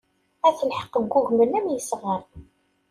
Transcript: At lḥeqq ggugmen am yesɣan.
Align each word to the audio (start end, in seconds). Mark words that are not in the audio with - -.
At 0.47 0.59
lḥeqq 0.69 0.93
ggugmen 1.03 1.57
am 1.59 1.67
yesɣan. 1.73 2.23